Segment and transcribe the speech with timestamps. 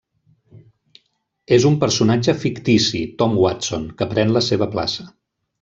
[1.57, 5.11] És un personatge fictici, Tom Watson, que pren la seva plaça.